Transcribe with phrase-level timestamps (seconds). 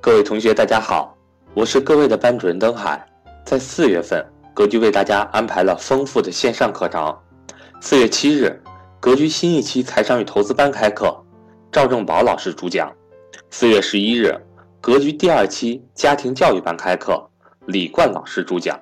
[0.00, 1.12] 各位同学，大家好，
[1.54, 3.04] 我是各位的班主任登海。
[3.44, 4.24] 在四月份，
[4.54, 7.14] 格局为大家安排了丰富的线上课程。
[7.80, 8.62] 四月七日，
[9.00, 11.12] 格局新一期财商与投资班开课，
[11.72, 12.94] 赵正宝老师主讲。
[13.50, 14.32] 四月十一日，
[14.80, 17.28] 格局第二期家庭教育班开课，
[17.66, 18.80] 李冠老师主讲。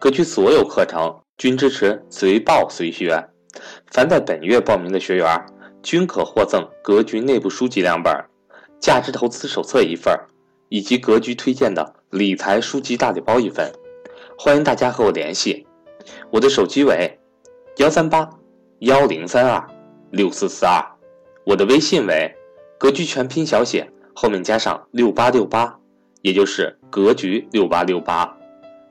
[0.00, 3.22] 格局所有课程均支持随报随学，
[3.92, 5.46] 凡在本月报名的学员
[5.82, 8.12] 均可获赠格局内部书籍两本、
[8.80, 10.18] 价值投资手册一份。
[10.68, 13.72] 以及格局推荐的理财书籍大礼包一份，
[14.38, 15.66] 欢迎大家和我联系，
[16.30, 17.18] 我的手机为
[17.76, 18.28] 幺三八
[18.80, 19.64] 幺零三二
[20.10, 20.84] 六四四二，
[21.44, 22.34] 我的微信为
[22.78, 25.78] 格局全拼小写后面加上六八六八，
[26.22, 28.36] 也就是格局六八六八。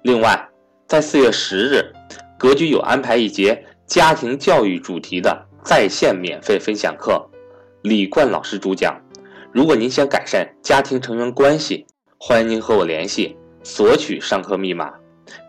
[0.03, 0.49] 另外，
[0.88, 1.94] 在四月十日，
[2.38, 7.30] 格局有安排一节家庭教育主题的在线免费分享课，
[7.81, 9.05] 李冠老师主讲。
[9.55, 11.86] 如果您想改善家庭成员关系，
[12.20, 14.92] 欢迎您和我联系，索取上课密码，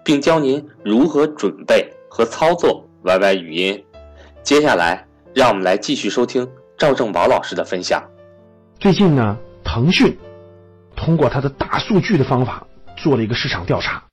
[0.04, 3.84] 并教您如何准备和操作 YY 语音。
[4.44, 5.04] 接下来，
[5.34, 6.48] 让我们来继续收听
[6.78, 8.00] 赵正宝老师的分享。
[8.78, 10.16] 最近呢，腾讯
[10.94, 12.64] 通过它的大数据的方法
[12.96, 14.04] 做了一个市场调查，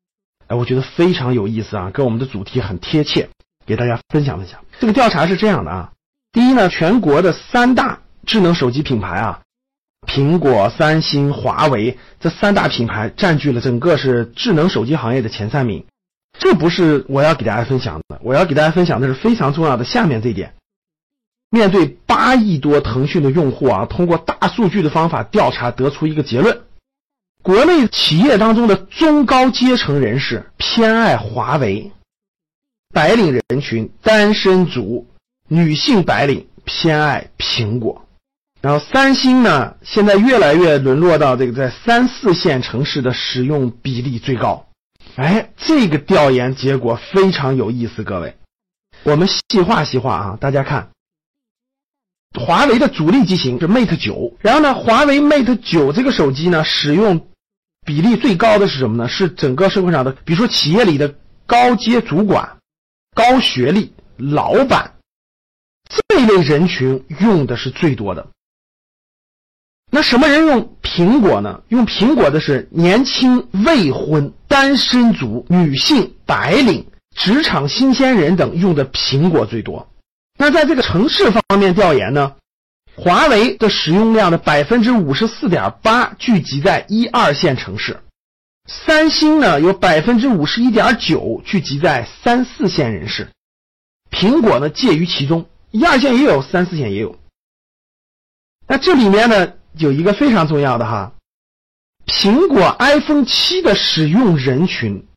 [0.47, 3.29] 哎，我觉得非常有意思啊，跟我们的主题很贴切，
[3.63, 4.59] 给大家分享分享。
[4.79, 5.91] 这个调查是这样的啊，
[6.31, 9.39] 第一呢，全国的三大智能手机品牌啊。
[10.05, 15.85] 苹果、三星、华为这三大品牌占据了整个是智能手机行业的前三名。
[16.39, 20.53] 这不是我要给大家分享的，我要给大家分享的是非常重要的下面这一点。
[21.49, 26.61] 面对八亿多腾讯的用户啊，通过大数据的方法调查得出一个结论：
[27.43, 31.91] 国内企业当中的中高阶层人士偏爱华为，
[32.91, 35.05] 白领人群、单身族、
[35.47, 38.03] 女性白领偏爱苹果。
[38.63, 44.65] 然后三星呢，现在越来越沦落到这个在三四线城市的使用比例最高。
[45.17, 48.37] 哎，这个调研结果非常有意思，各位，
[49.03, 50.91] 我们细化细化啊，大家看，
[52.39, 57.27] 华为的主力机型是 Mate 九，然后呢，华为 Mate 九这个手机呢，使用
[57.85, 59.09] 比例最高的是什么呢？
[59.09, 61.13] 是整个社会上的，比如说企业里的
[61.45, 62.59] 高阶主管、
[63.13, 64.93] 高学历老板
[65.89, 68.29] 这一类人群用的是最多的。
[69.95, 71.61] 那什么人用苹果呢？
[71.67, 79.87] 用苹果的是年轻、未婚、单身族、女性、白领、职场新鲜人等用的苹果最多。
[80.35, 82.33] 那在这个城市方面调研呢？
[82.95, 87.99] 华为的使用量的百分之五十四点八聚集在一二线城市，
[88.65, 93.29] 三星呢有百分之五十一点九聚集在三四线人士，
[94.09, 97.15] 苹果呢介于其中，一二线也有，三四线也有。
[98.67, 99.53] 那这里面呢？
[99.77, 101.13] 有一个非常重要的哈，
[102.05, 105.07] 苹果 iPhone 七的使用人群，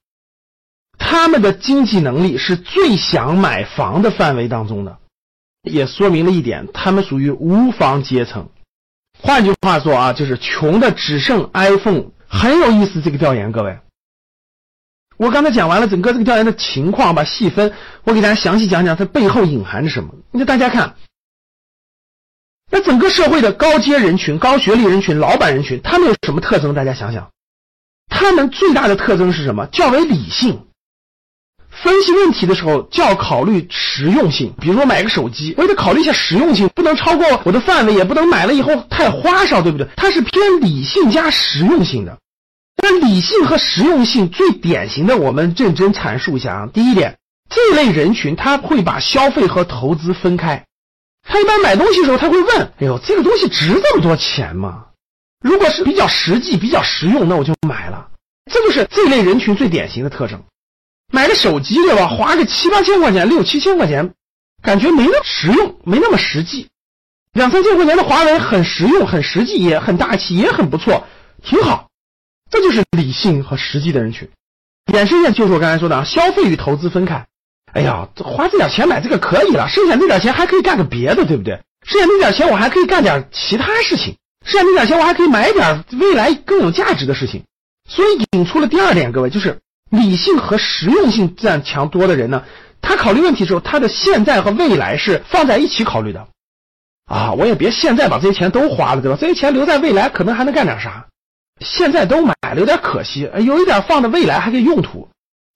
[0.98, 4.98] 他们的经济能力是最想买房的范围当中的，
[5.62, 8.48] 也说明了一点，他们属于无房阶层。
[9.20, 12.06] 换句话说啊，就是穷的只剩 iPhone。
[12.28, 13.78] 很有意思，这个调研，各位，
[15.16, 17.72] 我刚才讲完了整个这个调研的情况，吧细分，
[18.04, 20.14] 我给大家详细讲讲它背后隐含着什么。
[20.32, 20.96] 那大家看。
[22.70, 26.74] 那整个社会的高阶人群、高学历人群、老板人群，他们有什么特征？
[26.74, 27.30] 大家想想，
[28.08, 29.66] 他们最大的特征是什么？
[29.66, 30.66] 较为理性，
[31.70, 34.52] 分析问题的时候较考虑实用性。
[34.60, 39.86] 比如说买个手机，我也得考虑一下实用性，不能超过我的范围，也不能买了以后太花哨，对不对？
[39.96, 42.18] 它是偏理性加实用性的。
[42.82, 46.68] 那理性和实用性最典型的，我们认真阐述一下啊。
[46.72, 47.16] 第一点，
[47.48, 50.64] 这类人群他会把消费和投资分开。
[51.28, 54.86] 他一般买东西的时候，他会问：“哎呦，这个东西值这么多钱吗？”
[55.42, 58.08] 如果是比较实际、比较实用，那我就买了。
[58.50, 60.42] 这就是这类人群最典型的特征。
[61.12, 62.06] 买个手机对吧？
[62.08, 64.14] 花个七八千块钱、六七千块钱，
[64.62, 66.68] 感觉没那么实用，没那么实际。
[67.32, 71.06] 两三千块钱的华为很实用、很实际，也很大气，也很不错，
[71.42, 71.88] 挺好。
[72.50, 74.28] 这就是理性和实际的人群。
[74.92, 77.26] 衍生线就是我刚才说的啊，消费与投资分开。
[77.72, 81.60] 哎呀，花这点钱买这个可以了，剩下那点钱还可以干个别的，对不对？
[81.84, 87.44] 剩下那点钱我还可以干点其他事情，剩下那点钱我还可以买点未来更有价值的事情。
[87.88, 89.58] 所以引出了第二点，各位就是
[89.90, 92.42] 理性和实用性占强多的人呢，
[92.80, 96.26] 他考虑问题的时候，他的现在和未来是放在一起考虑的。
[97.04, 99.18] 啊，我也别现在把这些钱都花了，对吧？
[99.20, 101.06] 这些钱留在未来可能还能干点啥？
[101.60, 105.08] 现在都买了有点可惜，有一点放在未来还可以用途。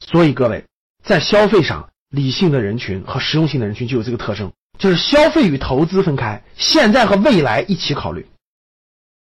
[0.06, 0.64] 所以各位
[1.04, 1.89] 在消费上。
[2.10, 8.26] 理性的人群和实用性的人群就有这个特征，就是消费与投资分开，现在和未来一起考虑。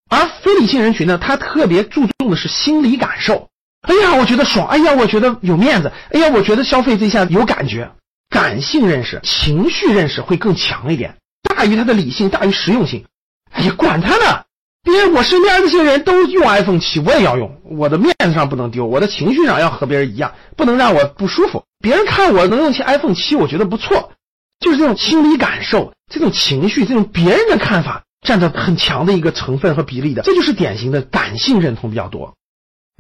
[0.10, 3.50] 而非理性人群呢，他特别注重的是心理感受。
[3.82, 7.92] 哎呀，我觉得爽，哎呀，我觉得有面子，哎呀，我觉得消费这下有感觉。
[8.30, 13.06] 感性认识、情绪认识会更强一点，大于他的理性，大于实用性。
[13.52, 14.44] 哎呀，管他呢！
[14.84, 17.62] 别人我身边这些人都用 iPhone 七，我也要用。
[17.64, 21.64] 我的面子上不能丢，我的情绪上要和别人一样，不能让我不舒服。
[21.80, 24.12] 别人看我能用起 iPhone 七，我觉得不错。
[24.60, 32.34] 就是这种心理感受、这种情绪、这种别人的看法占着很强的一个成分和比例的，这就是典型的感性认同比较多。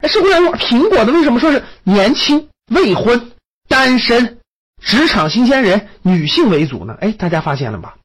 [0.01, 3.31] 哎，社会上用苹果的为什么说是年轻、未婚、
[3.67, 4.39] 单身？
[4.81, 6.97] 职场新鲜人，女性为主呢？
[6.99, 7.95] 哎，大家发现了吧？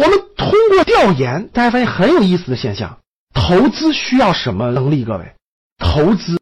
[0.00, 3.00] 我们通过调研，大家发现很有意思的现象：
[3.34, 5.04] 投资需要什么能力？
[5.04, 5.34] 各位，
[5.76, 6.40] 投资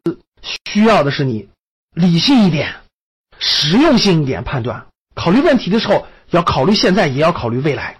[0.63, 1.49] 需要的是你
[1.93, 2.73] 理性一点、
[3.37, 4.87] 实用性一点判断。
[5.13, 7.99] 考虑问题的时候，要考虑现在，也要考虑未来。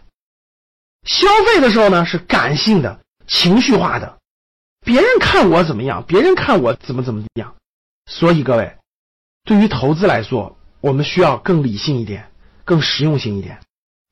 [1.03, 4.17] 消费的时候呢，是感性的、情绪化的。
[4.85, 6.05] 别人看我怎么样？
[6.07, 7.53] 别人看我怎么怎么样？
[8.05, 8.77] 所以各位，
[9.44, 10.55] 对于投资来说。
[10.81, 12.31] 我们需要更理性一点，
[12.63, 13.59] 更实用性一点，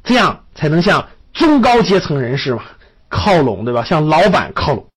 [0.04, 1.08] 这样才能像
[1.38, 2.64] 中高阶层人士嘛
[3.10, 3.84] 靠拢，对吧？
[3.84, 4.88] 向老板靠拢。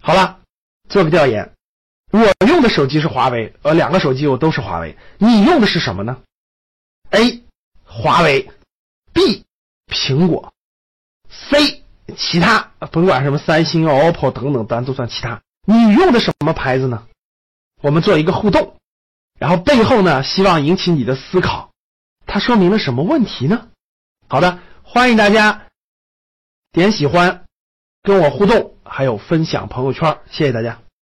[0.00, 0.38] 好了，
[0.88, 1.52] 做个调研，
[2.10, 4.96] 我用的手机是华为，呃，两个手机我都是华为。
[5.18, 6.22] 你用的是什么呢
[7.10, 7.42] ？A.
[7.84, 8.50] 华为
[9.12, 9.44] ，B.
[9.88, 10.52] 苹果
[11.28, 11.82] ，C.
[12.16, 15.40] 其他，甭管什么三星、OPPO 等等，咱都算其他。
[15.66, 17.06] 你用的什么牌子呢？
[17.80, 18.76] 我们做一个互动。
[19.38, 21.70] 然后背后呢，希望引起你的思考，
[22.26, 23.68] 它说明了什么问题呢？
[24.28, 24.58] 好的，
[24.94, 25.66] 欢迎大家
[26.70, 27.46] 点喜欢，
[28.04, 30.83] 跟我互动，还有分享朋友圈，谢谢大家。